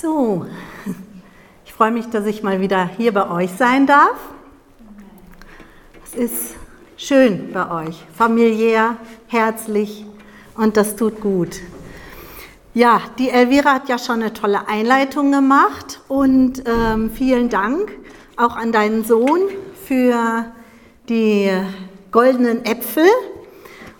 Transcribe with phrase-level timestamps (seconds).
[0.00, 0.46] So,
[1.66, 4.16] ich freue mich, dass ich mal wieder hier bei euch sein darf.
[6.02, 6.54] Es ist
[6.96, 10.06] schön bei euch, familiär, herzlich
[10.56, 11.60] und das tut gut.
[12.72, 17.92] Ja, die Elvira hat ja schon eine tolle Einleitung gemacht und ähm, vielen Dank
[18.38, 19.50] auch an deinen Sohn
[19.84, 20.46] für
[21.10, 21.50] die
[22.10, 23.04] goldenen Äpfel.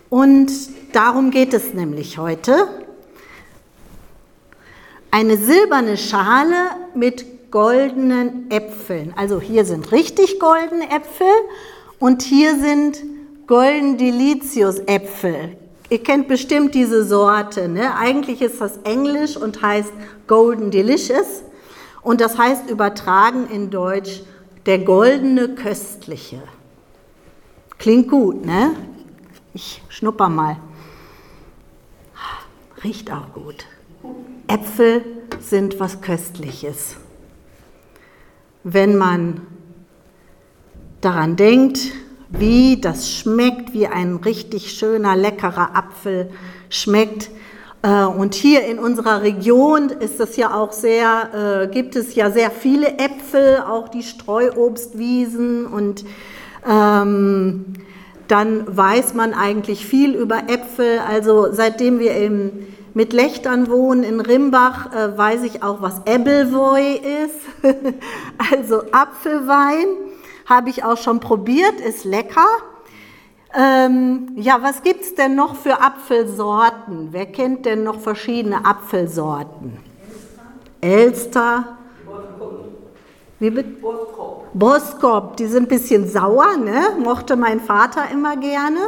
[0.09, 0.51] Und
[0.93, 2.80] darum geht es nämlich heute.
[5.13, 9.13] Eine silberne Schale mit goldenen Äpfeln.
[9.17, 11.27] Also hier sind richtig goldene Äpfel
[11.99, 13.03] und hier sind
[13.45, 15.57] Golden Delicious Äpfel.
[15.89, 17.67] Ihr kennt bestimmt diese Sorte.
[17.67, 17.93] Ne?
[17.97, 19.91] Eigentlich ist das Englisch und heißt
[20.27, 21.43] Golden Delicious.
[22.01, 24.21] Und das heißt übertragen in Deutsch
[24.65, 26.41] der goldene Köstliche.
[27.77, 28.75] Klingt gut, ne?
[29.53, 30.55] Ich schnupper mal.
[32.81, 33.65] Riecht auch gut.
[34.51, 35.01] Äpfel
[35.39, 36.97] sind was Köstliches.
[38.65, 39.39] Wenn man
[40.99, 41.79] daran denkt,
[42.27, 46.31] wie das schmeckt, wie ein richtig schöner, leckerer Apfel
[46.69, 47.29] schmeckt.
[47.81, 52.29] Äh, und hier in unserer Region ist es ja auch sehr, äh, gibt es ja
[52.29, 56.03] sehr viele Äpfel, auch die Streuobstwiesen und
[56.69, 57.65] ähm,
[58.27, 60.99] dann weiß man eigentlich viel über Äpfel.
[60.99, 62.51] Also seitdem wir im
[62.93, 67.39] mit Lechtern wohnen in Rimbach, äh, weiß ich auch, was Ebbelwoi ist,
[68.51, 69.87] also Apfelwein,
[70.45, 72.47] habe ich auch schon probiert, ist lecker.
[73.53, 77.09] Ähm, ja, was gibt es denn noch für Apfelsorten?
[77.11, 79.77] Wer kennt denn noch verschiedene Apfelsorten?
[80.79, 81.77] Elster.
[83.39, 83.63] Bitte?
[83.63, 84.47] Boskop.
[84.53, 86.95] Boskop, die sind ein bisschen sauer, ne?
[86.99, 88.79] mochte mein Vater immer gerne.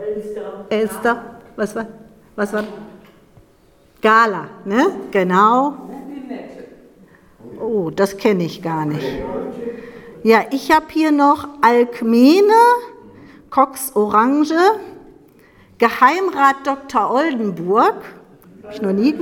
[0.00, 0.64] Elster.
[0.70, 1.24] Elster.
[1.56, 1.86] Was war?
[2.36, 2.64] Was war?
[4.00, 4.86] Gala, ne?
[5.10, 5.74] Genau.
[7.60, 9.06] Oh, das kenne ich gar nicht.
[10.22, 12.52] Ja, ich habe hier noch Alkmene,
[13.50, 14.54] Cox Orange,
[15.78, 17.10] Geheimrat Dr.
[17.10, 17.96] Oldenburg.
[18.62, 19.14] Habe ich noch nie.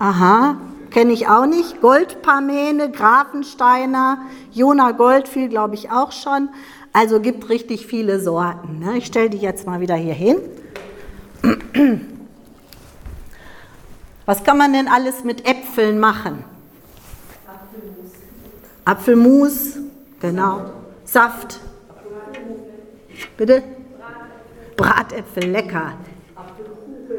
[0.00, 0.56] Aha,
[0.90, 1.80] kenne ich auch nicht.
[1.80, 4.18] Goldparmene, Grafensteiner,
[4.52, 6.48] Jona Goldfiel, glaube ich auch schon.
[6.98, 8.80] Also gibt richtig viele Sorten.
[8.80, 8.98] Ne?
[8.98, 10.38] Ich stelle die jetzt mal wieder hier hin.
[14.26, 16.42] Was kann man denn alles mit Äpfeln machen?
[17.46, 18.10] Apfelmus.
[18.84, 19.76] Apfelmus,
[20.18, 20.70] genau.
[21.04, 21.60] Saft.
[23.36, 23.62] Bitte?
[24.76, 25.92] Bratäpfel, lecker.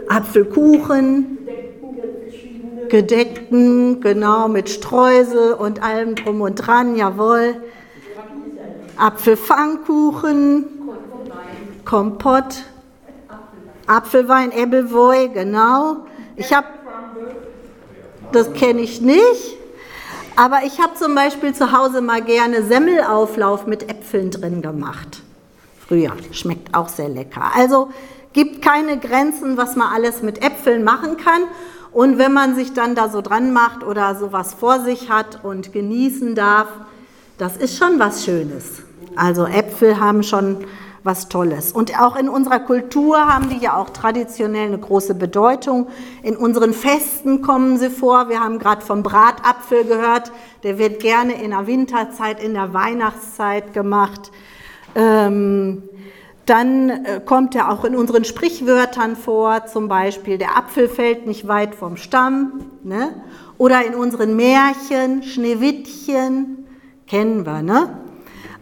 [0.09, 1.37] Apfelkuchen.
[2.89, 7.55] Gedeckten, genau, mit Streusel und allem drum und dran, jawohl.
[8.99, 10.65] Apfelpfannkuchen,
[11.85, 12.63] Kompott,
[13.87, 16.05] Apfelwein, Ebbelwoi, genau.
[16.35, 16.67] Ich habe,
[18.31, 19.57] das kenne ich nicht,
[20.35, 25.21] aber ich habe zum Beispiel zu Hause mal gerne Semmelauflauf mit Äpfeln drin gemacht.
[25.87, 27.51] Früher, schmeckt auch sehr lecker.
[27.55, 27.89] Also
[28.33, 31.43] gibt keine Grenzen, was man alles mit Äpfeln machen kann.
[31.91, 35.73] Und wenn man sich dann da so dran macht oder sowas vor sich hat und
[35.73, 36.67] genießen darf,
[37.37, 38.83] das ist schon was Schönes.
[39.15, 40.65] Also Äpfel haben schon
[41.03, 41.71] was Tolles.
[41.71, 45.87] Und auch in unserer Kultur haben die ja auch traditionell eine große Bedeutung.
[46.23, 48.29] In unseren Festen kommen sie vor.
[48.29, 50.31] Wir haben gerade vom Bratapfel gehört.
[50.63, 54.31] Der wird gerne in der Winterzeit, in der Weihnachtszeit gemacht.
[54.95, 55.83] Ähm,
[56.45, 61.47] dann äh, kommt er auch in unseren Sprichwörtern vor, zum Beispiel der Apfel fällt nicht
[61.47, 62.71] weit vom Stamm.
[62.83, 63.21] Ne?
[63.59, 66.65] Oder in unseren Märchen, Schneewittchen,
[67.05, 67.97] kennen wir, ne?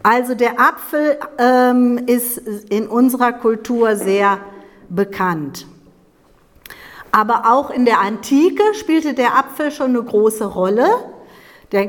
[0.10, 2.38] Also der Apfel ähm, ist
[2.70, 4.40] in unserer Kultur sehr
[4.88, 5.68] bekannt.
[7.12, 10.88] Aber auch in der Antike spielte der Apfel schon eine große Rolle.
[11.74, 11.82] Der,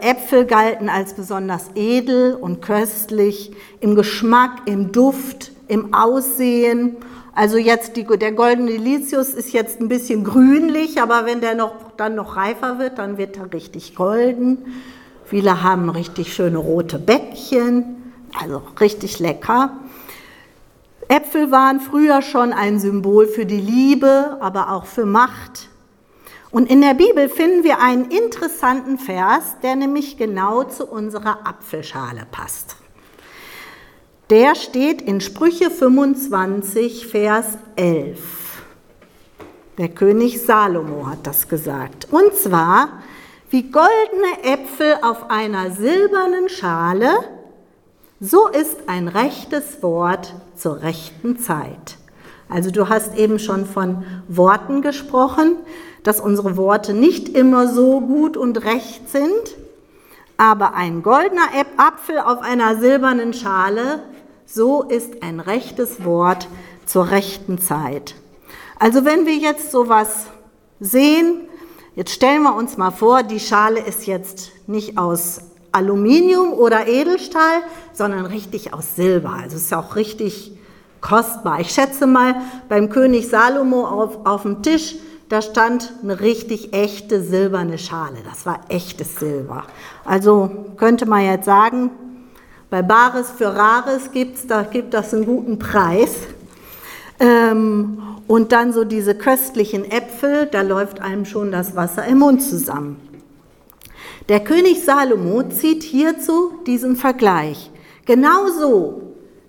[0.00, 6.96] äh, Äpfel galten als besonders edel und köstlich im Geschmack, im Duft, im Aussehen.
[7.36, 11.92] Also jetzt die, der goldene Delicious ist jetzt ein bisschen grünlich, aber wenn der noch,
[11.96, 14.58] dann noch reifer wird, dann wird er richtig golden.
[15.30, 19.76] Viele haben richtig schöne rote Bäckchen, also richtig lecker.
[21.06, 25.68] Äpfel waren früher schon ein Symbol für die Liebe, aber auch für Macht.
[26.50, 32.26] Und in der Bibel finden wir einen interessanten Vers, der nämlich genau zu unserer Apfelschale
[32.32, 32.74] passt.
[34.30, 38.18] Der steht in Sprüche 25, Vers 11.
[39.78, 42.08] Der König Salomo hat das gesagt.
[42.10, 43.00] Und zwar,
[43.50, 47.10] wie goldene Äpfel auf einer silbernen Schale,
[48.20, 51.96] so ist ein rechtes Wort zur rechten Zeit.
[52.48, 55.56] Also du hast eben schon von Worten gesprochen,
[56.04, 59.56] dass unsere Worte nicht immer so gut und recht sind,
[60.36, 64.00] aber ein goldener Apfel auf einer silbernen Schale,
[64.46, 66.46] so ist ein rechtes Wort
[66.86, 68.14] zur rechten Zeit.
[68.78, 70.26] Also wenn wir jetzt sowas
[70.78, 71.48] sehen,
[71.94, 75.40] jetzt stellen wir uns mal vor, die Schale ist jetzt nicht aus
[75.72, 79.34] Aluminium oder Edelstahl, sondern richtig aus Silber.
[79.42, 80.52] Also es ist auch richtig
[81.00, 81.60] kostbar.
[81.60, 82.36] Ich schätze mal,
[82.68, 84.96] beim König Salomo auf, auf dem Tisch,
[85.28, 88.18] da stand eine richtig echte silberne Schale.
[88.28, 89.64] Das war echtes Silber.
[90.04, 91.90] Also könnte man jetzt sagen,
[92.68, 96.14] bei Bares für Rares gibt's, da gibt das einen guten Preis.
[97.20, 102.42] Ähm, und dann so diese köstlichen Äpfel, da läuft einem schon das Wasser im Mund
[102.42, 102.96] zusammen.
[104.28, 107.70] Der König Salomo zieht hierzu diesen Vergleich.
[108.06, 109.02] Genauso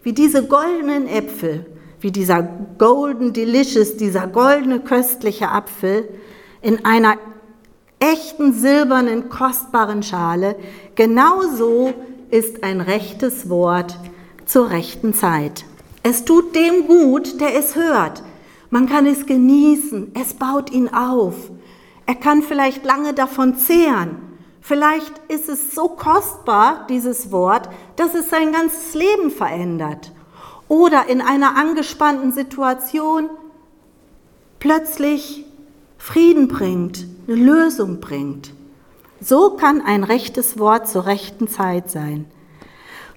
[0.03, 1.65] wie diese goldenen Äpfel,
[1.99, 2.41] wie dieser
[2.77, 6.09] Golden Delicious, dieser goldene köstliche Apfel
[6.61, 7.17] in einer
[7.99, 10.55] echten silbernen kostbaren Schale,
[10.95, 11.93] genauso
[12.31, 13.97] ist ein rechtes Wort
[14.45, 15.65] zur rechten Zeit.
[16.03, 18.23] Es tut dem gut, der es hört.
[18.69, 21.35] Man kann es genießen, es baut ihn auf.
[22.05, 24.17] Er kann vielleicht lange davon zehren.
[24.61, 30.11] Vielleicht ist es so kostbar, dieses Wort, dass es sein ganzes Leben verändert.
[30.67, 33.29] Oder in einer angespannten Situation
[34.59, 35.45] plötzlich
[35.97, 38.53] Frieden bringt, eine Lösung bringt.
[39.19, 42.25] So kann ein rechtes Wort zur rechten Zeit sein.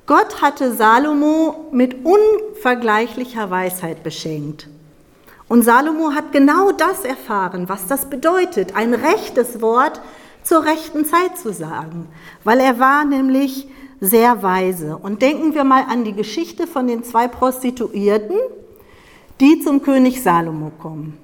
[0.07, 4.69] Gott hatte Salomo mit unvergleichlicher Weisheit beschenkt.
[5.49, 10.01] Und Salomo hat genau das erfahren, was das bedeutet, ein rechtes Wort
[10.43, 12.09] zur rechten Zeit zu sagen,
[12.45, 13.67] weil er war nämlich
[14.01, 14.99] sehr weise.
[14.99, 18.37] Und denken wir mal an die Geschichte von den zwei Prostituierten,
[19.41, 21.19] die zum König Salomo kommen.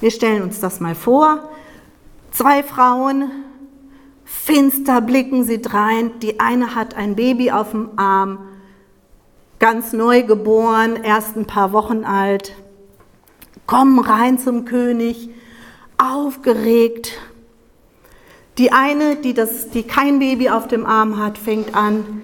[0.00, 1.48] Wir stellen uns das mal vor.
[2.30, 3.30] Zwei Frauen,
[4.34, 6.18] finster blicken sie drein.
[6.20, 8.38] Die eine hat ein Baby auf dem Arm,
[9.58, 12.54] ganz neu geboren, erst ein paar Wochen alt,
[13.66, 15.30] kommen rein zum König,
[15.96, 17.12] aufgeregt.
[18.58, 22.22] Die eine, die, das, die kein Baby auf dem Arm hat, fängt an,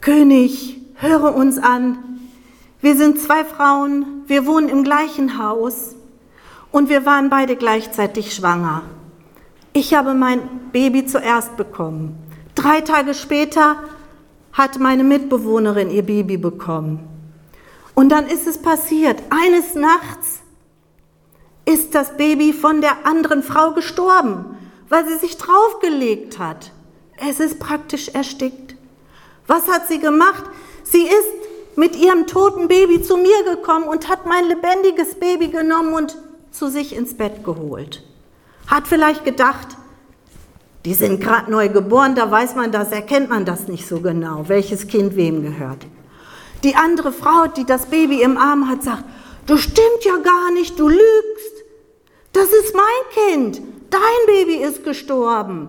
[0.00, 1.98] König, höre uns an.
[2.80, 5.94] Wir sind zwei Frauen, wir wohnen im gleichen Haus
[6.72, 8.82] und wir waren beide gleichzeitig schwanger.
[9.74, 12.14] Ich habe mein Baby zuerst bekommen.
[12.54, 13.76] Drei Tage später
[14.52, 17.08] hat meine Mitbewohnerin ihr Baby bekommen.
[17.94, 19.22] Und dann ist es passiert.
[19.30, 20.40] Eines Nachts
[21.64, 24.56] ist das Baby von der anderen Frau gestorben,
[24.90, 26.72] weil sie sich draufgelegt hat.
[27.16, 28.76] Es ist praktisch erstickt.
[29.46, 30.44] Was hat sie gemacht?
[30.82, 35.94] Sie ist mit ihrem toten Baby zu mir gekommen und hat mein lebendiges Baby genommen
[35.94, 36.18] und
[36.50, 38.02] zu sich ins Bett geholt.
[38.66, 39.68] Hat vielleicht gedacht,
[40.84, 44.48] die sind gerade neu geboren, da weiß man das, erkennt man das nicht so genau,
[44.48, 45.86] welches Kind wem gehört.
[46.64, 49.04] Die andere Frau, die das Baby im Arm hat, sagt,
[49.46, 51.64] du stimmt ja gar nicht, du lügst.
[52.32, 53.62] Das ist mein Kind.
[53.90, 55.68] Dein Baby ist gestorben.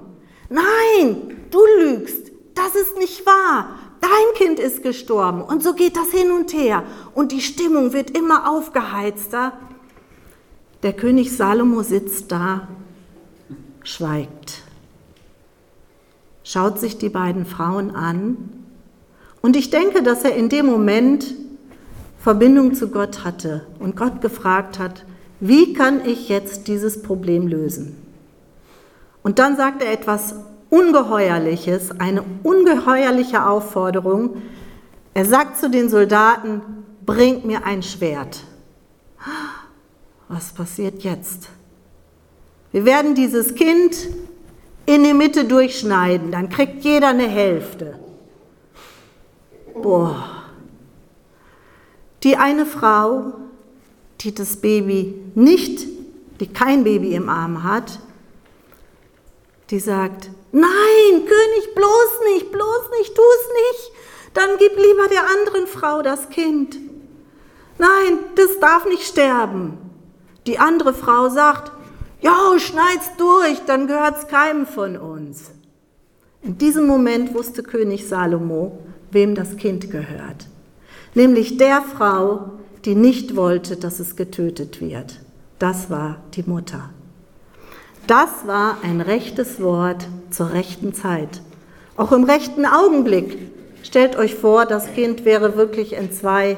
[0.49, 2.31] Nein, du lügst.
[2.55, 3.79] Das ist nicht wahr.
[3.99, 5.41] Dein Kind ist gestorben.
[5.41, 6.83] Und so geht das hin und her.
[7.13, 9.53] Und die Stimmung wird immer aufgeheizter.
[10.83, 12.67] Der König Salomo sitzt da,
[13.83, 14.61] schweigt,
[16.43, 18.37] schaut sich die beiden Frauen an
[19.41, 21.33] und ich denke, dass er in dem Moment
[22.19, 25.03] Verbindung zu Gott hatte und Gott gefragt hat,
[25.41, 27.97] wie kann ich jetzt dieses Problem lösen?
[29.23, 30.35] Und dann sagt er etwas
[30.69, 34.41] Ungeheuerliches, eine ungeheuerliche Aufforderung.
[35.13, 36.61] Er sagt zu den Soldaten,
[37.05, 38.39] bringt mir ein Schwert.
[40.29, 41.49] Was passiert jetzt?
[42.73, 43.95] Wir werden dieses Kind
[44.87, 47.99] in die Mitte durchschneiden, dann kriegt jeder eine Hälfte.
[49.81, 50.43] Boah.
[52.23, 53.33] Die eine Frau,
[54.21, 55.85] die das Baby nicht,
[56.39, 57.99] die kein Baby im Arm hat,
[59.69, 60.63] die sagt, nein,
[61.11, 63.91] König, bloß nicht, bloß nicht, tu es nicht.
[64.33, 66.77] Dann gib lieber der anderen Frau das Kind.
[67.77, 69.77] Nein, das darf nicht sterben.
[70.47, 71.72] Die andere Frau sagt,
[72.23, 75.51] ja, schneid's durch, dann gehört's keinem von uns.
[76.41, 78.79] In diesem Moment wusste König Salomo,
[79.11, 80.47] wem das Kind gehört.
[81.13, 82.53] Nämlich der Frau,
[82.85, 85.19] die nicht wollte, dass es getötet wird.
[85.59, 86.89] Das war die Mutter.
[88.07, 91.41] Das war ein rechtes Wort zur rechten Zeit.
[91.95, 93.37] Auch im rechten Augenblick.
[93.83, 96.57] Stellt euch vor, das Kind wäre wirklich in zwei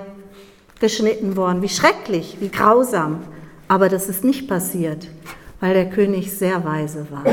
[0.80, 1.62] geschnitten worden.
[1.62, 3.22] Wie schrecklich, wie grausam.
[3.68, 5.08] Aber das ist nicht passiert,
[5.60, 7.24] weil der König sehr weise war.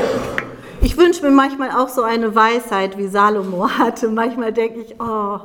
[0.81, 4.09] Ich wünsche mir manchmal auch so eine Weisheit, wie Salomo hatte.
[4.09, 5.39] Manchmal denke ich, oh,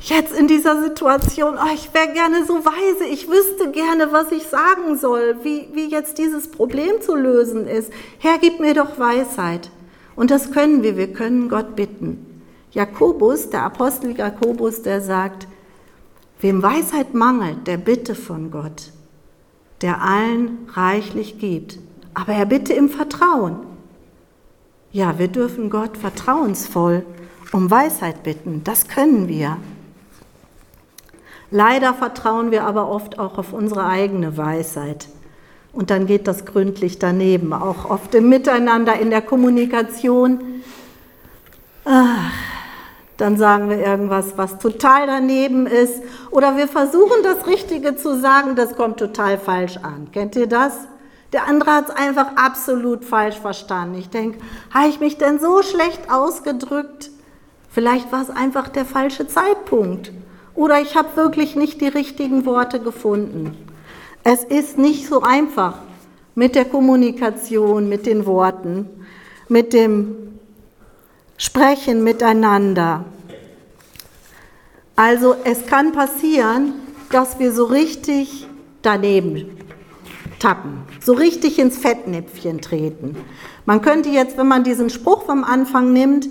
[0.00, 4.44] jetzt in dieser Situation, oh, ich wäre gerne so weise, ich wüsste gerne, was ich
[4.44, 7.92] sagen soll, wie, wie jetzt dieses Problem zu lösen ist.
[8.18, 9.70] Herr, gib mir doch Weisheit.
[10.16, 12.42] Und das können wir, wir können Gott bitten.
[12.70, 15.46] Jakobus, der Apostel Jakobus, der sagt,
[16.40, 18.90] wem Weisheit mangelt, der bitte von Gott,
[19.82, 21.78] der allen reichlich gibt.
[22.14, 23.56] Aber er bitte im Vertrauen.
[24.92, 27.04] Ja, wir dürfen Gott vertrauensvoll
[27.52, 28.62] um Weisheit bitten.
[28.64, 29.56] Das können wir.
[31.50, 35.08] Leider vertrauen wir aber oft auch auf unsere eigene Weisheit.
[35.72, 40.62] Und dann geht das gründlich daneben, auch oft im Miteinander, in der Kommunikation.
[41.84, 42.23] Ach,
[43.16, 46.02] dann sagen wir irgendwas, was total daneben ist.
[46.30, 50.08] Oder wir versuchen das Richtige zu sagen, das kommt total falsch an.
[50.12, 50.72] Kennt ihr das?
[51.32, 53.98] Der andere hat es einfach absolut falsch verstanden.
[53.98, 54.38] Ich denke,
[54.72, 57.10] habe ich mich denn so schlecht ausgedrückt?
[57.70, 60.12] Vielleicht war es einfach der falsche Zeitpunkt.
[60.54, 63.56] Oder ich habe wirklich nicht die richtigen Worte gefunden.
[64.22, 65.78] Es ist nicht so einfach
[66.34, 68.88] mit der Kommunikation, mit den Worten,
[69.48, 70.33] mit dem
[71.36, 73.04] Sprechen miteinander.
[74.96, 76.74] Also es kann passieren,
[77.10, 78.46] dass wir so richtig
[78.82, 79.58] daneben
[80.38, 83.16] tappen, so richtig ins Fettnäpfchen treten.
[83.66, 86.28] Man könnte jetzt, wenn man diesen Spruch vom Anfang nimmt,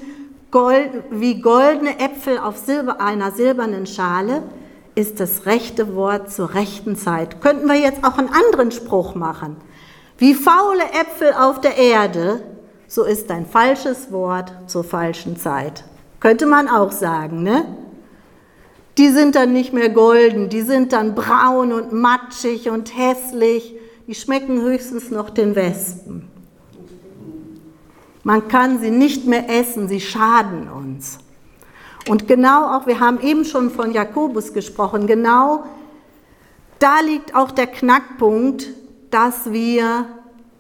[0.52, 4.44] Gold, wie goldene Äpfel auf Silber, einer silbernen Schale,
[4.94, 7.42] ist das rechte Wort zur rechten Zeit.
[7.42, 9.58] Könnten wir jetzt auch einen anderen Spruch machen.
[10.20, 12.44] Wie faule Äpfel auf der Erde,
[12.94, 15.84] so ist ein falsches Wort zur falschen Zeit.
[16.20, 17.66] Könnte man auch sagen, ne?
[19.00, 23.74] Die sind dann nicht mehr golden, die sind dann braun und matschig und hässlich.
[24.06, 26.28] Die schmecken höchstens noch den Wespen.
[28.22, 31.18] Man kann sie nicht mehr essen, sie schaden uns.
[32.08, 35.64] Und genau auch, wir haben eben schon von Jakobus gesprochen, genau
[36.78, 38.68] da liegt auch der Knackpunkt,
[39.10, 40.06] dass wir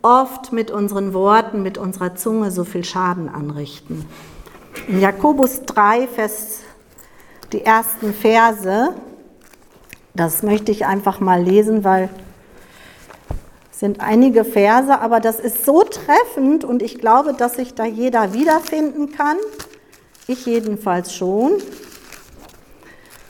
[0.03, 4.05] oft mit unseren Worten, mit unserer Zunge so viel Schaden anrichten.
[4.87, 6.59] In Jakobus 3, Vers,
[7.51, 8.93] die ersten Verse,
[10.13, 12.09] das möchte ich einfach mal lesen, weil
[13.71, 17.85] es sind einige Verse, aber das ist so treffend und ich glaube, dass sich da
[17.85, 19.37] jeder wiederfinden kann.
[20.27, 21.53] Ich jedenfalls schon.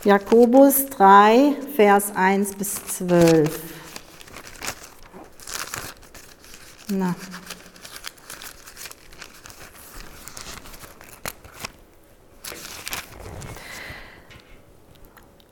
[0.03, 3.82] Jakobus 3, Vers 1 bis 12.
[6.95, 7.15] Na.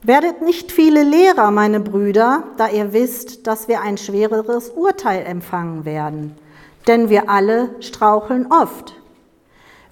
[0.04, 5.84] Werdet nicht viele Lehrer, meine Brüder, da ihr wisst, dass wir ein schwereres Urteil empfangen
[5.84, 6.36] werden.
[6.86, 8.94] Denn wir alle straucheln oft.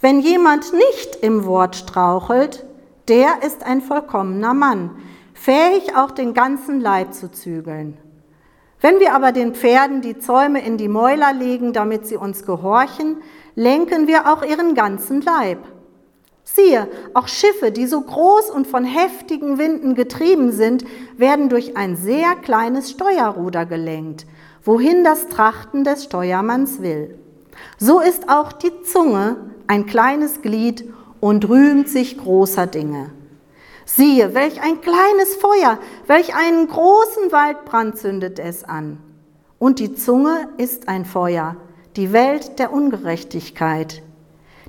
[0.00, 2.64] Wenn jemand nicht im Wort strauchelt,
[3.08, 4.90] der ist ein vollkommener Mann,
[5.34, 7.96] fähig auch den ganzen Leib zu zügeln.
[8.80, 13.18] Wenn wir aber den Pferden die Zäume in die Mäuler legen, damit sie uns gehorchen,
[13.54, 15.58] lenken wir auch ihren ganzen Leib.
[16.44, 20.84] Siehe, auch Schiffe, die so groß und von heftigen Winden getrieben sind,
[21.16, 24.26] werden durch ein sehr kleines Steuerruder gelenkt,
[24.64, 27.18] wohin das Trachten des Steuermanns will.
[27.78, 33.10] So ist auch die Zunge ein kleines Glied und rühmt sich großer Dinge.
[33.96, 38.98] Siehe, welch ein kleines Feuer, welch einen großen Waldbrand zündet es an.
[39.58, 41.56] Und die Zunge ist ein Feuer,
[41.96, 44.00] die Welt der Ungerechtigkeit.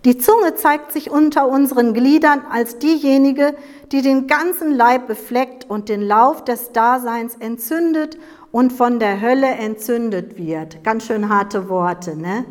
[0.06, 3.54] Die Zunge zeigt sich unter unseren Gliedern als diejenige,
[3.92, 8.18] die den ganzen Leib befleckt und den Lauf des Daseins entzündet
[8.52, 10.84] und von der Hölle entzündet wird.
[10.84, 12.44] Ganz schön harte Worte, ne?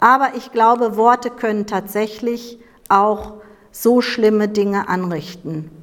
[0.00, 2.60] Aber ich glaube, Worte können tatsächlich
[2.90, 3.40] auch
[3.72, 5.79] so schlimme Dinge anrichten.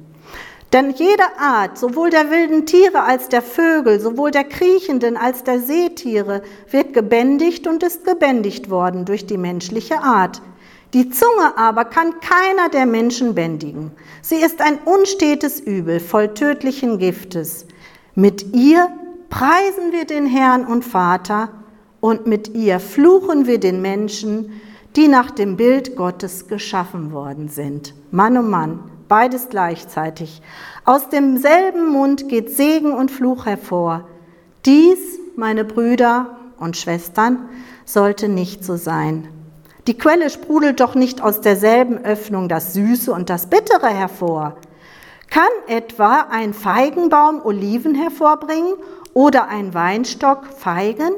[0.72, 5.60] Denn jede Art, sowohl der wilden Tiere als der Vögel, sowohl der kriechenden als der
[5.60, 10.42] Seetiere, wird gebändigt und ist gebändigt worden durch die menschliche Art.
[10.92, 13.92] Die Zunge aber kann keiner der Menschen bändigen.
[14.20, 17.66] Sie ist ein unstetes Übel, voll tödlichen Giftes.
[18.14, 18.88] Mit ihr
[19.30, 21.50] preisen wir den Herrn und Vater
[22.00, 24.60] und mit ihr fluchen wir den Menschen,
[24.96, 27.94] die nach dem Bild Gottes geschaffen worden sind.
[28.10, 30.42] Mann um Mann, beides gleichzeitig.
[30.84, 34.06] Aus demselben Mund geht Segen und Fluch hervor.
[34.64, 34.98] Dies,
[35.36, 37.48] meine Brüder und Schwestern,
[37.84, 39.28] sollte nicht so sein.
[39.86, 44.56] Die Quelle sprudelt doch nicht aus derselben Öffnung das Süße und das Bittere hervor.
[45.30, 48.74] Kann etwa ein Feigenbaum Oliven hervorbringen
[49.14, 51.12] oder ein Weinstock Feigen?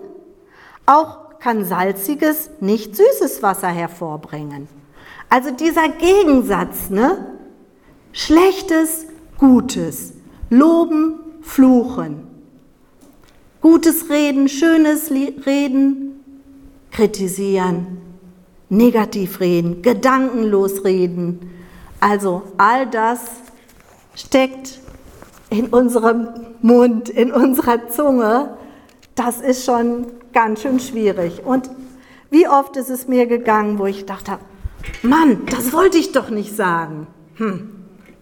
[0.86, 4.68] Auch kann salziges, nicht süßes Wasser hervorbringen.
[5.28, 7.38] Also dieser Gegensatz, ne?
[8.12, 9.06] Schlechtes,
[9.38, 10.14] Gutes,
[10.50, 12.26] Loben, Fluchen,
[13.60, 16.24] Gutes Reden, schönes Reden,
[16.90, 17.98] kritisieren,
[18.68, 21.50] negativ reden, gedankenlos reden.
[22.00, 23.20] Also all das
[24.14, 24.80] steckt
[25.50, 26.28] in unserem
[26.62, 28.56] Mund, in unserer Zunge.
[29.14, 31.44] Das ist schon ganz schön schwierig.
[31.44, 31.70] Und
[32.30, 34.38] wie oft ist es mir gegangen, wo ich dachte,
[35.02, 37.06] Mann, das wollte ich doch nicht sagen.
[37.34, 37.79] Hm,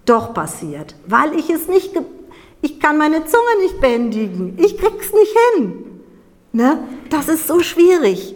[0.08, 1.92] doch passiert, weil ich es nicht,
[2.62, 5.84] ich kann meine Zunge nicht bändigen, ich krieg's nicht hin.
[6.52, 6.78] Ne?
[7.10, 8.34] Das ist so schwierig.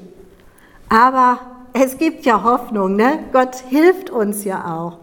[0.89, 1.41] Aber
[1.73, 3.25] es gibt ja Hoffnung, ne?
[3.33, 4.99] Gott hilft uns ja auch.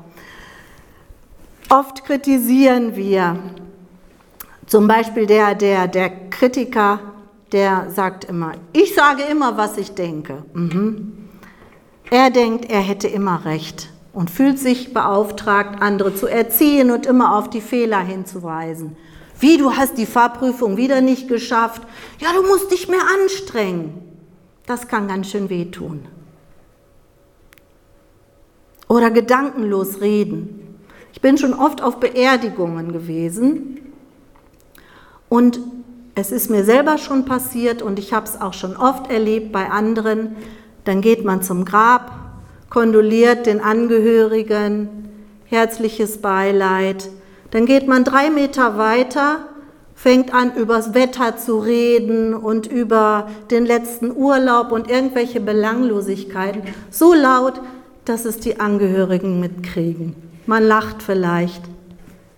[1.70, 3.38] Oft kritisieren wir,
[4.68, 7.00] zum Beispiel der, der, der Kritiker,
[7.52, 10.44] der sagt immer, ich sage immer, was ich denke.
[10.54, 11.30] Mhm.
[12.12, 17.38] Er denkt, er hätte immer recht und fühlt sich beauftragt, andere zu erziehen und immer
[17.38, 18.98] auf die Fehler hinzuweisen.
[19.40, 21.82] Wie, du hast die Fahrprüfung wieder nicht geschafft?
[22.20, 23.94] Ja, du musst dich mehr anstrengen.
[24.66, 26.06] Das kann ganz schön wehtun.
[28.88, 30.78] Oder gedankenlos reden.
[31.14, 33.80] Ich bin schon oft auf Beerdigungen gewesen
[35.28, 35.60] und
[36.16, 39.70] es ist mir selber schon passiert und ich habe es auch schon oft erlebt bei
[39.70, 40.36] anderen,
[40.84, 42.12] dann geht man zum Grab,
[42.70, 44.90] kondoliert den Angehörigen,
[45.46, 47.10] herzliches Beileid.
[47.52, 49.48] Dann geht man drei Meter weiter,
[49.96, 56.62] fängt an, übers Wetter zu reden und über den letzten Urlaub und irgendwelche Belanglosigkeiten.
[56.90, 57.60] So laut,
[58.06, 60.16] dass es die Angehörigen mitkriegen.
[60.46, 61.62] Man lacht vielleicht.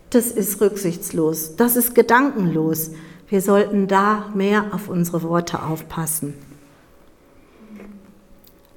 [0.09, 1.55] Das ist rücksichtslos.
[1.55, 2.91] Das ist gedankenlos.
[3.29, 6.33] Wir sollten da mehr auf unsere Worte aufpassen.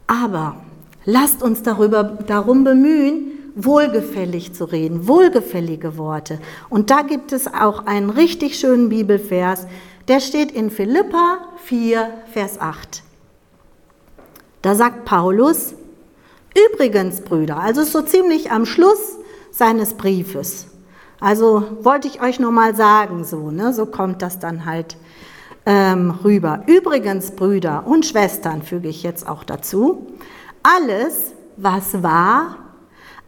[0.06, 0.56] Aber
[1.04, 6.40] lasst uns darüber, darum bemühen, wohlgefällig zu reden, wohlgefällige Worte.
[6.68, 9.66] Und da gibt es auch einen richtig schönen Bibelvers,
[10.08, 13.02] der steht in Philippa 4, Vers 8.
[14.60, 15.74] Da sagt Paulus,
[16.72, 19.18] übrigens Brüder, also so ziemlich am Schluss
[19.50, 20.66] seines Briefes.
[21.20, 24.96] Also wollte ich euch nur mal sagen, so, ne, so kommt das dann halt
[25.64, 26.64] ähm, rüber.
[26.66, 30.06] Übrigens, Brüder und Schwestern, füge ich jetzt auch dazu,
[30.64, 32.56] alles, was wahr,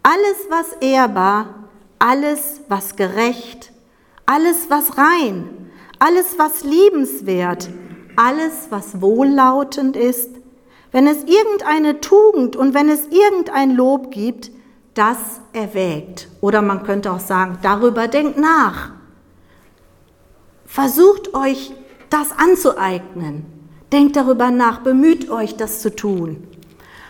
[0.02, 1.68] alles, was ehrbar,
[1.98, 3.72] alles, was gerecht,
[4.24, 7.68] alles, was rein, alles, was liebenswert,
[8.16, 10.30] alles, was wohllautend ist,
[10.92, 14.50] wenn es irgendeine Tugend und wenn es irgendein Lob gibt,
[14.94, 15.18] das
[15.52, 16.28] erwägt.
[16.40, 18.92] Oder man könnte auch sagen, darüber denkt nach.
[20.64, 21.74] Versucht euch
[22.08, 23.44] das anzueignen.
[23.92, 26.48] Denkt darüber nach, bemüht euch, das zu tun.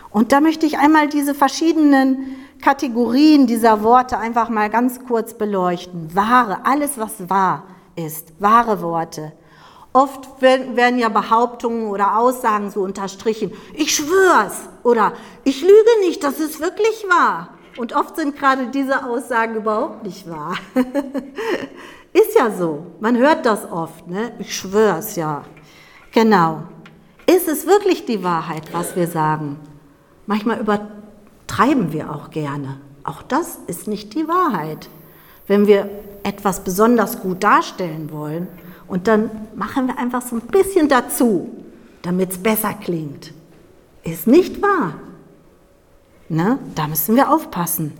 [0.09, 6.15] Und da möchte ich einmal diese verschiedenen Kategorien dieser Worte einfach mal ganz kurz beleuchten.
[6.15, 7.63] Wahre, alles was wahr
[7.95, 9.33] ist, wahre Worte.
[9.93, 13.51] Oft werden ja Behauptungen oder Aussagen so unterstrichen.
[13.73, 17.49] Ich schwör's oder ich lüge nicht, das ist wirklich wahr.
[17.77, 20.55] Und oft sind gerade diese Aussagen überhaupt nicht wahr.
[22.13, 22.87] Ist ja so.
[22.99, 24.31] Man hört das oft, ne?
[24.39, 25.43] Ich schwör's ja.
[26.11, 26.63] Genau.
[27.27, 29.59] Ist es wirklich die Wahrheit, was wir sagen?
[30.27, 32.79] Manchmal übertreiben wir auch gerne.
[33.03, 34.89] Auch das ist nicht die Wahrheit.
[35.47, 35.89] Wenn wir
[36.23, 38.47] etwas besonders gut darstellen wollen
[38.87, 41.49] und dann machen wir einfach so ein bisschen dazu,
[42.01, 43.33] damit es besser klingt.
[44.03, 44.95] Ist nicht wahr.
[46.29, 46.59] Ne?
[46.75, 47.93] Da müssen wir aufpassen.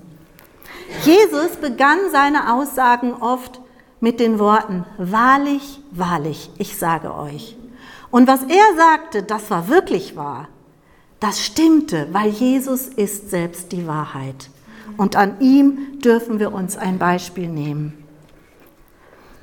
[1.04, 3.62] Jesus begann seine Aussagen oft
[4.00, 7.58] mit den Worten, wahrlich, wahrlich, ich sage euch.
[8.12, 10.48] Und was er sagte, das war wirklich wahr.
[11.20, 14.50] Das stimmte, weil Jesus ist selbst die Wahrheit.
[14.98, 18.06] Und an ihm dürfen wir uns ein Beispiel nehmen.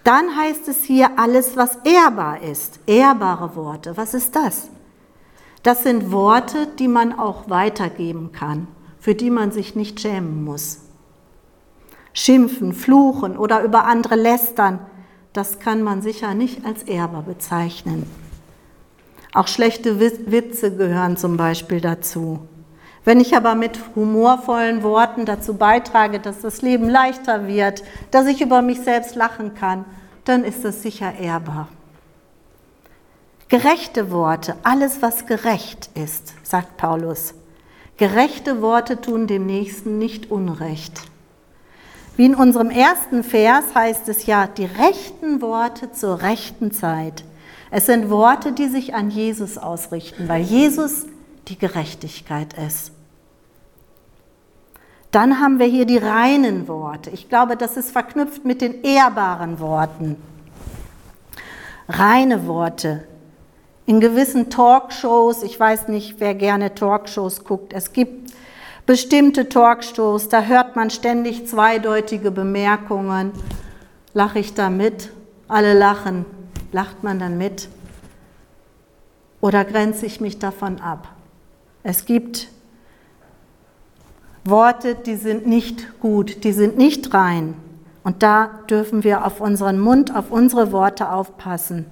[0.04, 2.78] Dann heißt es hier alles, was ehrbar ist.
[2.87, 3.96] Ehrbare Worte.
[3.96, 4.68] Was ist das?
[5.62, 8.68] Das sind Worte, die man auch weitergeben kann,
[9.00, 10.84] für die man sich nicht schämen muss
[12.14, 14.78] schimpfen, fluchen oder über andere lästern,
[15.34, 18.08] das kann man sicher nicht als Erber bezeichnen.
[19.34, 22.38] Auch schlechte Witze gehören zum Beispiel dazu.
[23.04, 28.40] Wenn ich aber mit humorvollen Worten dazu beitrage, dass das Leben leichter wird, dass ich
[28.40, 29.84] über mich selbst lachen kann,
[30.24, 31.68] dann ist das sicher ehrbar.
[33.48, 37.34] Gerechte Worte, alles was gerecht ist, sagt Paulus.
[37.98, 41.02] Gerechte Worte tun dem Nächsten nicht Unrecht.
[42.16, 47.24] Wie in unserem ersten Vers heißt es ja, die rechten Worte zur rechten Zeit.
[47.76, 51.06] Es sind Worte, die sich an Jesus ausrichten, weil Jesus
[51.48, 52.92] die Gerechtigkeit ist.
[55.10, 57.10] Dann haben wir hier die reinen Worte.
[57.10, 60.14] Ich glaube, das ist verknüpft mit den ehrbaren Worten.
[61.88, 63.08] Reine Worte.
[63.87, 68.34] In gewissen Talkshows, ich weiß nicht, wer gerne Talkshows guckt, es gibt
[68.87, 73.32] bestimmte Talkshows, da hört man ständig zweideutige Bemerkungen.
[74.12, 75.10] Lache ich da mit?
[75.48, 76.24] Alle lachen.
[76.74, 77.68] Lacht man dann mit?
[79.40, 81.06] Oder grenze ich mich davon ab?
[81.84, 82.48] Es gibt
[84.44, 87.54] Worte, die sind nicht gut, die sind nicht rein.
[88.02, 91.87] Und da dürfen wir auf unseren Mund, auf unsere Worte aufpassen.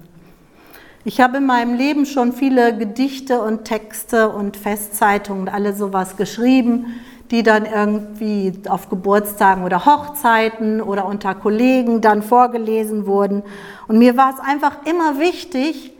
[1.05, 6.87] Ich habe in meinem Leben schon viele Gedichte und Texte und Festzeitungen, alle sowas geschrieben,
[7.33, 13.41] die dann irgendwie auf Geburtstagen oder Hochzeiten oder unter Kollegen dann vorgelesen wurden.
[13.87, 15.93] Und mir war es einfach immer wichtig,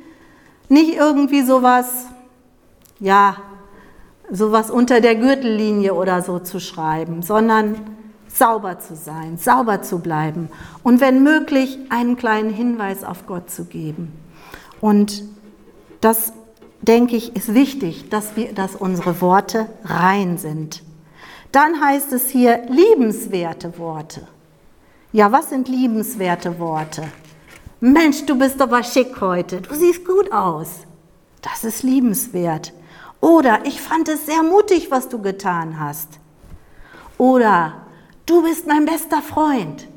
[0.69, 2.05] nicht irgendwie sowas,
[2.99, 3.37] ja,
[4.29, 7.77] sowas unter der Gürtellinie oder so zu schreiben, sondern
[8.27, 10.49] sauber zu sein, sauber zu bleiben
[10.83, 14.13] und wenn möglich einen kleinen Hinweis auf Gott zu geben.
[14.81, 15.23] Und
[15.99, 16.33] das,
[16.83, 20.83] denke ich, ist wichtig, dass, wir, dass unsere Worte rein sind.
[21.53, 24.27] Dann heißt es hier liebenswerte Worte.
[25.11, 27.03] Ja, was sind liebenswerte Worte?
[27.79, 30.69] Mensch, du bist aber schick heute, du siehst gut aus.
[31.43, 32.73] Das ist liebenswert.
[33.21, 36.19] Oder ich fand es sehr mutig, was du getan hast.
[37.19, 37.85] Oder
[38.25, 39.87] du bist mein bester Freund.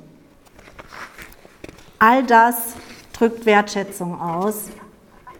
[1.98, 2.74] All das
[3.14, 4.66] drückt Wertschätzung aus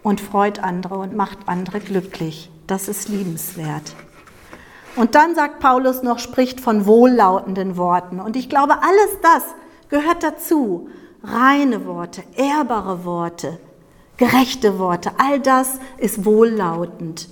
[0.02, 2.50] und freut andere und macht andere glücklich.
[2.66, 3.94] Das ist liebenswert.
[4.96, 8.20] Und dann sagt Paulus noch, spricht von wohllautenden Worten.
[8.20, 9.44] Und ich glaube, alles das
[9.88, 10.88] gehört dazu.
[11.22, 13.58] Reine Worte, ehrbare Worte,
[14.16, 17.28] gerechte Worte, all das ist wohllautend.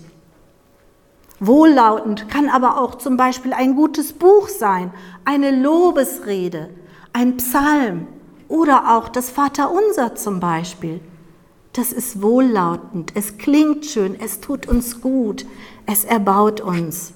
[1.40, 4.92] Wohllautend kann aber auch zum Beispiel ein gutes Buch sein,
[5.24, 6.70] eine Lobesrede,
[7.12, 8.08] ein Psalm,
[8.48, 11.00] oder auch das Vaterunser zum Beispiel.
[11.72, 15.44] Das ist wohllautend, es klingt schön, es tut uns gut,
[15.86, 17.14] es erbaut uns.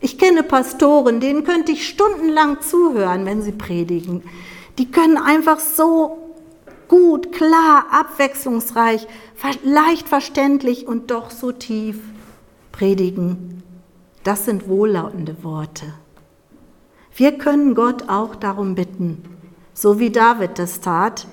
[0.00, 4.22] Ich kenne Pastoren, denen könnte ich stundenlang zuhören, wenn sie predigen.
[4.78, 6.18] Die können einfach so
[6.88, 9.06] gut, klar, abwechslungsreich,
[9.62, 11.98] leicht verständlich und doch so tief
[12.72, 13.62] predigen.
[14.24, 15.94] Das sind wohllautende Worte.
[17.14, 19.22] Wir können Gott auch darum bitten,
[19.74, 21.26] so wie David das tat.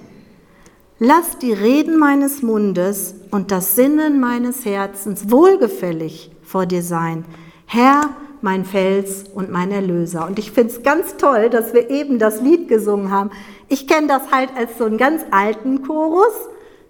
[0.99, 7.23] Lass die Reden meines Mundes und das Sinnen meines Herzens wohlgefällig vor dir sein,
[7.65, 8.09] Herr,
[8.41, 10.25] mein Fels und mein Erlöser.
[10.27, 13.31] Und ich finde es ganz toll, dass wir eben das Lied gesungen haben.
[13.69, 16.33] Ich kenne das halt als so einen ganz alten Chorus.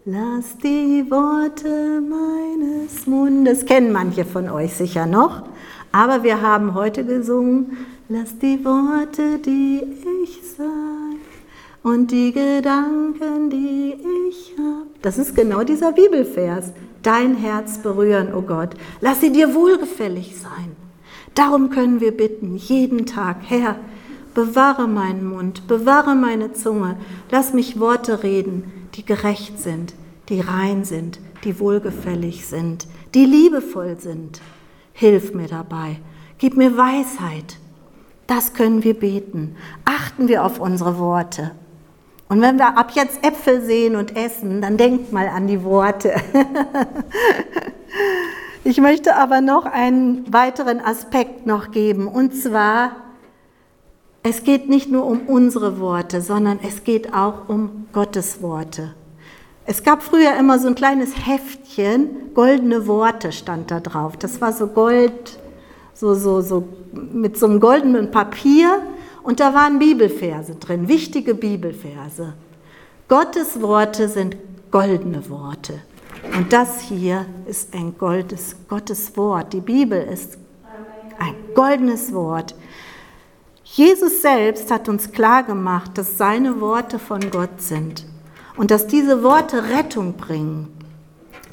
[0.06, 5.44] Lass die Worte meines Mundes, kennen manche von euch sicher noch,
[5.92, 7.76] aber wir haben heute gesungen,
[8.08, 9.84] lass die Worte, die
[10.24, 11.18] ich sage
[11.84, 13.98] und die Gedanken, die
[14.30, 14.88] ich habe.
[15.02, 16.72] Das ist genau dieser Bibelvers.
[17.04, 18.76] Dein Herz berühren, o oh Gott.
[19.02, 20.87] Lass sie dir wohlgefällig sein.
[21.38, 23.76] Darum können wir bitten, jeden Tag, Herr,
[24.34, 26.98] bewahre meinen Mund, bewahre meine Zunge,
[27.30, 29.94] lass mich Worte reden, die gerecht sind,
[30.30, 34.42] die rein sind, die wohlgefällig sind, die liebevoll sind.
[34.94, 36.00] Hilf mir dabei,
[36.40, 37.60] gib mir Weisheit.
[38.26, 39.58] Das können wir beten.
[39.86, 41.52] Achten wir auf unsere Worte.
[42.30, 46.16] Und wenn wir ab jetzt Äpfel sehen und essen, dann denkt mal an die Worte.
[48.68, 52.98] ich möchte aber noch einen weiteren Aspekt noch geben, und zwar,
[54.24, 58.94] es geht nicht nur um unsere Worte, sondern es geht auch um Gottes Worte.
[59.66, 64.18] Es gab früher immer so ein kleines Heftchen, goldene Worte stand da drauf.
[64.18, 65.40] Das war so Gold,
[65.94, 68.82] so, so, so mit so einem goldenen Papier
[69.24, 72.34] und da waren Bibelverse drin, wichtige Bibelverse.
[73.08, 74.36] Gottes Worte sind
[74.72, 75.76] goldene Worte.
[76.36, 79.54] Und das hier ist ein goldes, Gottes Wort.
[79.54, 80.38] Die Bibel ist
[81.20, 82.56] ein goldenes Wort.
[83.64, 88.06] Jesus selbst hat uns klar gemacht, dass seine Worte von Gott sind
[88.56, 90.74] und dass diese Worte Rettung bringen.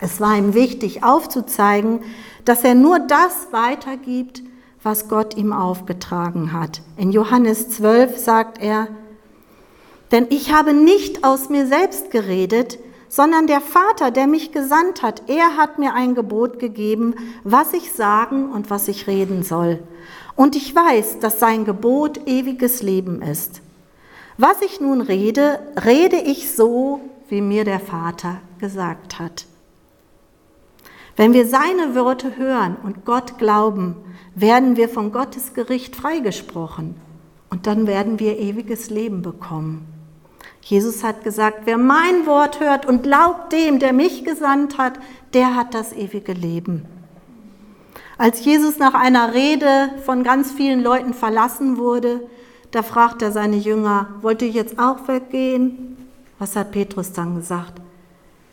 [0.01, 2.01] Es war ihm wichtig aufzuzeigen,
[2.45, 4.43] dass er nur das weitergibt,
[4.83, 6.83] was Gott ihm aufgetragen hat.
[6.97, 8.89] In Johannes 12 sagt er,
[10.13, 12.79] denn ich habe nicht aus mir selbst geredet,
[13.15, 17.93] sondern der Vater, der mich gesandt hat, er hat mir ein Gebot gegeben, was ich
[17.93, 19.79] sagen und was ich reden soll.
[20.35, 23.63] Und ich weiß, dass sein Gebot ewiges Leben ist.
[24.37, 29.47] Was ich nun rede, rede ich so, wie mir der Vater gesagt hat.
[31.15, 33.95] Wenn wir seine Worte hören und Gott glauben,
[34.35, 36.97] werden wir von Gottes Gericht freigesprochen
[37.49, 39.94] und dann werden wir ewiges Leben bekommen.
[40.65, 44.95] Jesus hat gesagt, wer mein Wort hört und glaubt dem, der mich gesandt hat,
[45.35, 46.87] der hat das ewige Leben.
[48.17, 52.27] Als Jesus nach einer Rede von ganz vielen Leuten verlassen wurde,
[52.71, 56.09] da fragt er seine Jünger, wollt ihr jetzt auch weggehen?
[56.39, 57.75] Was hat Petrus dann gesagt?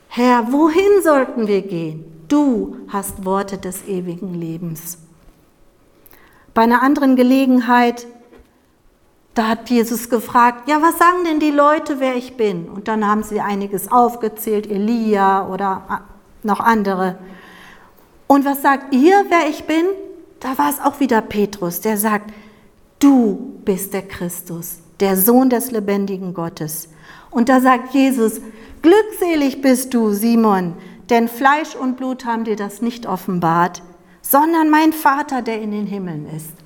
[0.09, 2.03] Herr, wohin sollten wir gehen?
[2.27, 4.97] Du hast Worte des ewigen Lebens.
[6.53, 8.05] Bei einer anderen Gelegenheit,
[9.33, 12.67] da hat Jesus gefragt, ja, was sagen denn die Leute, wer ich bin?
[12.67, 16.03] Und dann haben sie einiges aufgezählt, Elia oder
[16.43, 17.17] noch andere.
[18.27, 19.85] Und was sagt ihr, wer ich bin?
[20.39, 22.31] Da war es auch wieder Petrus, der sagt,
[22.99, 26.89] du bist der Christus, der Sohn des lebendigen Gottes.
[27.29, 28.41] Und da sagt Jesus,
[28.81, 30.73] glückselig bist du, Simon,
[31.09, 33.81] denn Fleisch und Blut haben dir das nicht offenbart,
[34.21, 36.60] sondern mein Vater, der in den Himmeln ist.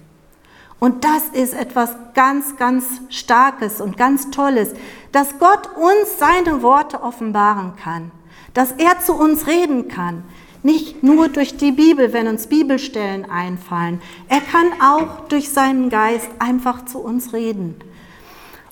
[0.79, 4.73] Und das ist etwas ganz, ganz Starkes und ganz Tolles,
[5.11, 8.11] dass Gott uns seine Worte offenbaren kann,
[8.53, 10.23] dass er zu uns reden kann.
[10.63, 14.01] Nicht nur durch die Bibel, wenn uns Bibelstellen einfallen.
[14.29, 17.75] Er kann auch durch seinen Geist einfach zu uns reden.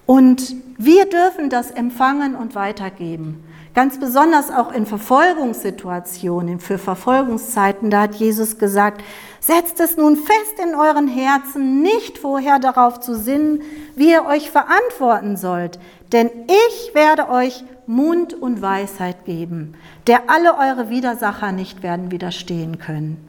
[0.05, 3.43] Und wir dürfen das empfangen und weitergeben.
[3.73, 9.03] Ganz besonders auch in Verfolgungssituationen, für Verfolgungszeiten, da hat Jesus gesagt,
[9.39, 13.63] setzt es nun fest in euren Herzen, nicht vorher darauf zu sinnen,
[13.95, 15.79] wie ihr euch verantworten sollt,
[16.12, 19.73] denn ich werde euch Mund und Weisheit geben,
[20.05, 23.27] der alle eure Widersacher nicht werden widerstehen können.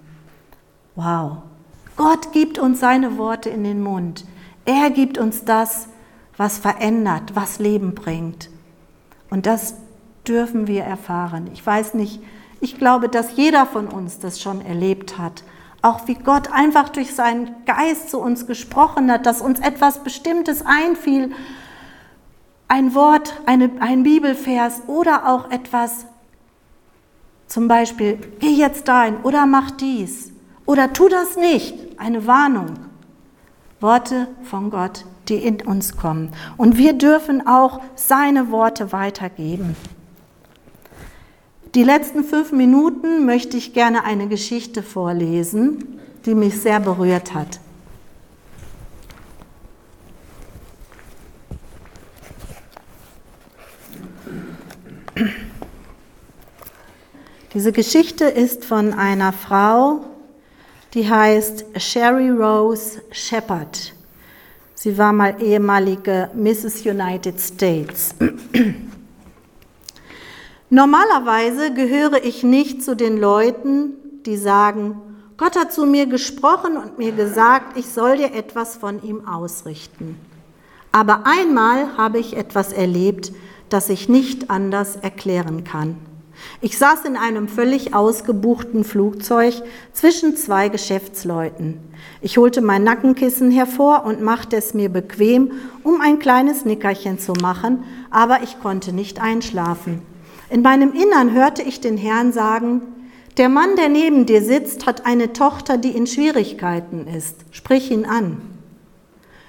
[0.94, 1.38] Wow.
[1.96, 4.24] Gott gibt uns seine Worte in den Mund.
[4.64, 5.88] Er gibt uns das,
[6.36, 8.50] was verändert, was Leben bringt.
[9.30, 9.74] Und das
[10.26, 11.50] dürfen wir erfahren.
[11.52, 12.20] Ich weiß nicht,
[12.60, 15.44] ich glaube, dass jeder von uns das schon erlebt hat.
[15.82, 20.64] Auch wie Gott einfach durch seinen Geist zu uns gesprochen hat, dass uns etwas Bestimmtes
[20.64, 21.32] einfiel,
[22.68, 26.06] ein Wort, eine, ein Bibelvers oder auch etwas,
[27.46, 30.32] zum Beispiel, geh jetzt dahin oder mach dies
[30.66, 32.74] oder tu das nicht, eine Warnung.
[33.80, 36.30] Worte von Gott, die in uns kommen.
[36.56, 39.76] Und wir dürfen auch seine Worte weitergeben.
[41.74, 47.58] Die letzten fünf Minuten möchte ich gerne eine Geschichte vorlesen, die mich sehr berührt hat.
[57.54, 60.04] Diese Geschichte ist von einer Frau,
[60.92, 63.94] die heißt Sherry Rose Shepard.
[64.74, 66.86] Sie war mal ehemalige Mrs.
[66.86, 68.14] United States.
[70.70, 73.92] Normalerweise gehöre ich nicht zu den Leuten,
[74.24, 75.00] die sagen,
[75.36, 80.16] Gott hat zu mir gesprochen und mir gesagt, ich soll dir etwas von ihm ausrichten.
[80.90, 83.32] Aber einmal habe ich etwas erlebt,
[83.68, 85.96] das ich nicht anders erklären kann.
[86.60, 89.54] Ich saß in einem völlig ausgebuchten Flugzeug
[89.92, 91.78] zwischen zwei Geschäftsleuten.
[92.20, 97.32] Ich holte mein Nackenkissen hervor und machte es mir bequem, um ein kleines Nickerchen zu
[97.32, 100.02] machen, aber ich konnte nicht einschlafen.
[100.54, 102.80] In meinem Innern hörte ich den Herrn sagen,
[103.38, 107.34] der Mann, der neben dir sitzt, hat eine Tochter, die in Schwierigkeiten ist.
[107.50, 108.40] Sprich ihn an.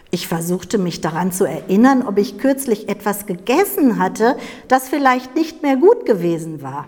[0.09, 4.35] Ich versuchte mich daran zu erinnern, ob ich kürzlich etwas gegessen hatte,
[4.67, 6.87] das vielleicht nicht mehr gut gewesen war.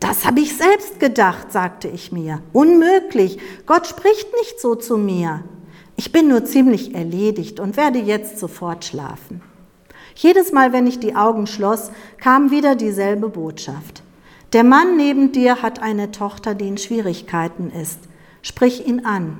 [0.00, 2.42] Das habe ich selbst gedacht, sagte ich mir.
[2.52, 3.38] Unmöglich.
[3.64, 5.44] Gott spricht nicht so zu mir.
[5.94, 9.40] Ich bin nur ziemlich erledigt und werde jetzt sofort schlafen.
[10.14, 14.02] Jedes Mal, wenn ich die Augen schloss, kam wieder dieselbe Botschaft.
[14.52, 18.00] Der Mann neben dir hat eine Tochter, die in Schwierigkeiten ist.
[18.42, 19.38] Sprich ihn an.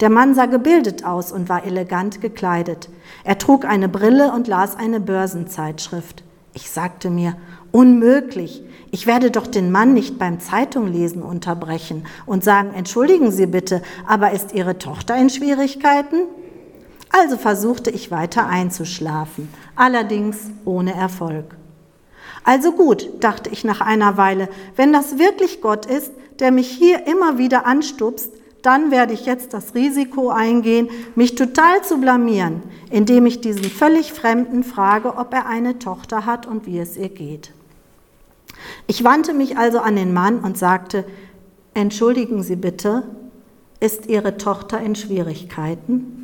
[0.00, 2.88] Der Mann sah gebildet aus und war elegant gekleidet.
[3.22, 6.22] Er trug eine Brille und las eine Börsenzeitschrift.
[6.54, 7.36] Ich sagte mir,
[7.70, 8.62] unmöglich.
[8.90, 14.32] Ich werde doch den Mann nicht beim Zeitunglesen unterbrechen und sagen, entschuldigen Sie bitte, aber
[14.32, 16.24] ist Ihre Tochter in Schwierigkeiten?
[17.10, 21.56] Also versuchte ich weiter einzuschlafen, allerdings ohne Erfolg.
[22.44, 27.06] Also gut, dachte ich nach einer Weile, wenn das wirklich Gott ist, der mich hier
[27.06, 28.30] immer wieder anstupst,
[28.62, 34.12] dann werde ich jetzt das Risiko eingehen, mich total zu blamieren, indem ich diesen völlig
[34.12, 37.52] Fremden frage, ob er eine Tochter hat und wie es ihr geht.
[38.86, 41.04] Ich wandte mich also an den Mann und sagte,
[41.74, 43.04] entschuldigen Sie bitte,
[43.80, 46.19] ist Ihre Tochter in Schwierigkeiten?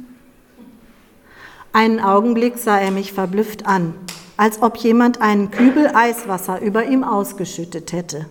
[1.76, 3.92] Einen Augenblick sah er mich verblüfft an,
[4.38, 8.24] als ob jemand einen Kübel Eiswasser über ihm ausgeschüttet hätte.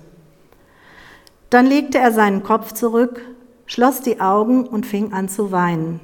[1.51, 3.21] Dann legte er seinen Kopf zurück,
[3.67, 5.99] schloss die Augen und fing an zu weinen.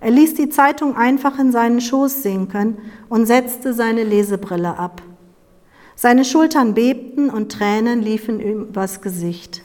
[0.00, 5.02] Er ließ die Zeitung einfach in seinen Schoß sinken und setzte seine Lesebrille ab.
[5.94, 9.62] Seine Schultern bebten und Tränen liefen ihm übers Gesicht.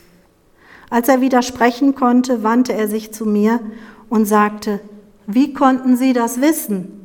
[0.92, 3.60] Als er wieder sprechen konnte, wandte er sich zu mir
[4.08, 4.82] und sagte,
[5.28, 7.02] wie konnten Sie das wissen?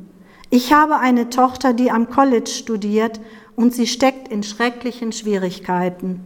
[0.49, 3.19] Ich habe eine Tochter, die am College studiert
[3.57, 6.21] und sie steckt in schrecklichen Schwierigkeiten.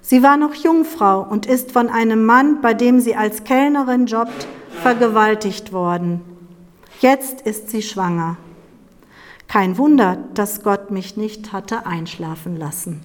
[0.00, 4.46] Sie war noch Jungfrau und ist von einem Mann, bei dem sie als Kellnerin jobbt,
[4.82, 6.20] vergewaltigt worden.
[7.00, 8.36] Jetzt ist sie schwanger.
[9.48, 13.00] Kein Wunder, dass Gott mich nicht hatte einschlafen lassen.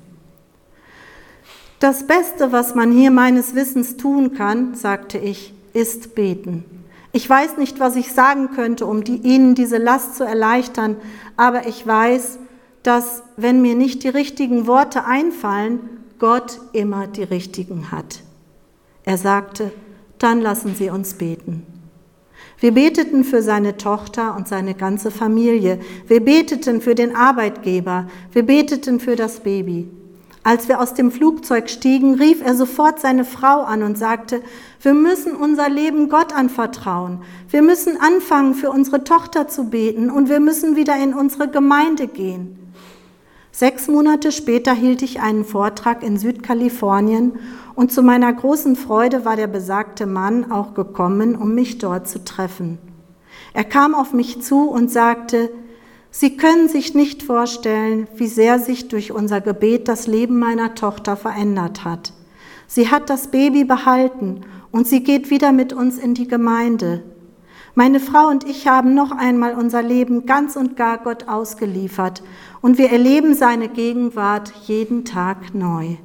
[1.80, 6.81] Das Beste, was man hier meines Wissens tun kann, sagte ich, ist beten.
[7.14, 10.96] Ich weiß nicht, was ich sagen könnte, um die, Ihnen diese Last zu erleichtern,
[11.36, 12.40] aber ich weiß,
[12.84, 15.82] dass, wenn mir nicht die richtigen Worte einfallen,
[16.20, 18.22] Gott immer die richtigen hat.
[19.04, 19.72] Er sagte,
[20.20, 21.66] dann lassen Sie uns beten.
[22.60, 25.80] Wir beteten für seine Tochter und seine ganze Familie.
[26.08, 28.08] Wir beteten für den Arbeitgeber.
[28.32, 29.90] Wir beteten für das Baby.
[30.44, 34.42] Als wir aus dem Flugzeug stiegen, rief er sofort seine Frau an und sagte,
[34.82, 37.22] wir müssen unser Leben Gott anvertrauen.
[37.50, 42.08] Wir müssen anfangen, für unsere Tochter zu beten und wir müssen wieder in unsere Gemeinde
[42.08, 42.58] gehen.
[43.52, 47.34] Sechs Monate später hielt ich einen Vortrag in Südkalifornien
[47.76, 52.24] und zu meiner großen Freude war der besagte Mann auch gekommen, um mich dort zu
[52.24, 52.80] treffen.
[53.54, 55.52] Er kam auf mich zu und sagte,
[56.14, 61.16] Sie können sich nicht vorstellen, wie sehr sich durch unser Gebet das Leben meiner Tochter
[61.16, 62.12] verändert hat.
[62.68, 67.02] Sie hat das Baby behalten und sie geht wieder mit uns in die Gemeinde.
[67.76, 72.22] Meine Frau und ich haben noch einmal unser Leben ganz und gar Gott ausgeliefert
[72.62, 75.96] und wir erleben seine Gegenwart jeden Tag neu.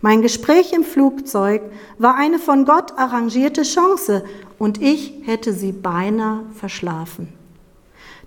[0.00, 1.60] Mein Gespräch im Flugzeug
[1.98, 4.24] war eine von Gott arrangierte Chance
[4.58, 7.43] und ich hätte sie beinahe verschlafen.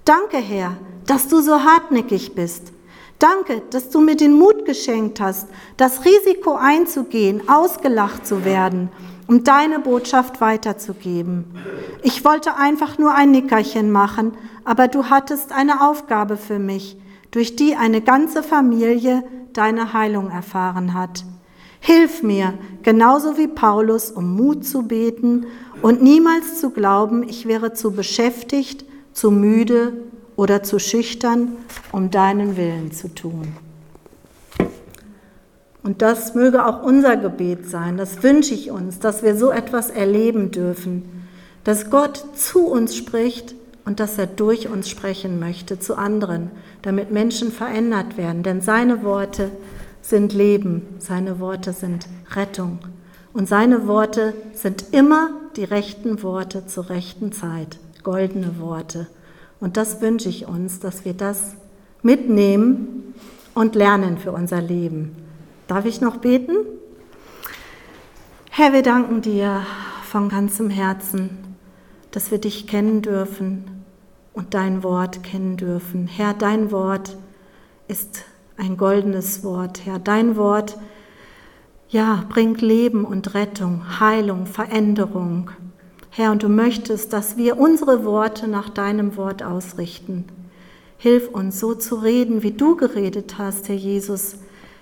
[0.07, 2.71] Danke, Herr, dass du so hartnäckig bist.
[3.19, 8.89] Danke, dass du mir den Mut geschenkt hast, das Risiko einzugehen, ausgelacht zu werden
[9.27, 11.45] um deine Botschaft weiterzugeben.
[12.01, 16.97] Ich wollte einfach nur ein Nickerchen machen, aber du hattest eine Aufgabe für mich,
[17.31, 21.25] durch die eine ganze Familie deine Heilung erfahren hat.
[21.79, 25.45] Hilf mir, genauso wie Paulus, um Mut zu beten
[25.81, 28.85] und niemals zu glauben, ich wäre zu beschäftigt,
[29.17, 29.93] zu müde
[30.35, 31.53] oder zu schüchtern,
[31.91, 33.55] um deinen Willen zu tun.
[35.81, 37.97] Und das möge auch unser Gebet sein.
[37.97, 41.25] Das wünsche ich uns, dass wir so etwas erleben dürfen,
[41.63, 46.51] dass Gott zu uns spricht und dass er durch uns sprechen möchte zu anderen,
[46.83, 48.43] damit Menschen verändert werden.
[48.43, 49.49] Denn seine Worte
[50.03, 52.77] sind Leben, seine Worte sind Rettung
[53.33, 59.07] und seine Worte sind immer die rechten Worte zur rechten Zeit, goldene Worte.
[59.59, 61.57] Und das wünsche ich uns, dass wir das
[62.01, 63.13] mitnehmen
[63.53, 65.13] und lernen für unser Leben.
[65.67, 66.55] Darf ich noch beten?
[68.49, 69.65] Herr, wir danken dir
[70.03, 71.31] von ganzem Herzen,
[72.11, 73.83] dass wir dich kennen dürfen
[74.31, 76.07] und dein Wort kennen dürfen.
[76.07, 77.17] Herr, dein Wort
[77.89, 78.23] ist
[78.55, 79.85] ein goldenes Wort.
[79.85, 80.77] Herr, dein Wort,
[81.89, 85.51] ja, bringt Leben und Rettung, Heilung, Veränderung.
[86.17, 90.25] Herr, und du möchtest, dass wir unsere Worte nach deinem Wort ausrichten.
[90.97, 94.37] Hilf uns, so zu reden, wie du geredet hast, Herr Jesus,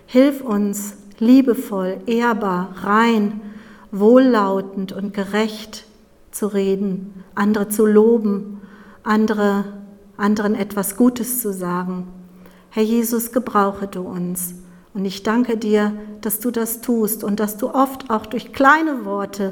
[0.05, 3.41] Hilf uns, liebevoll, ehrbar, rein,
[3.91, 5.83] wohllautend und gerecht
[6.31, 8.61] zu reden, andere zu loben,
[9.03, 9.65] andere,
[10.15, 12.07] anderen etwas Gutes zu sagen.
[12.69, 14.53] Herr Jesus, gebrauche du uns.
[14.93, 19.03] Und ich danke dir, dass du das tust und dass du oft auch durch kleine
[19.03, 19.51] Worte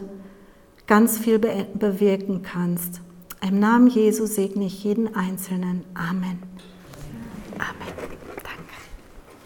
[0.94, 3.02] ganz viel be bewirken kannst.
[3.42, 5.86] Im Namen Jesu segne ich jeden Einzelnen.
[5.96, 6.38] Amen.
[7.58, 8.13] Amen.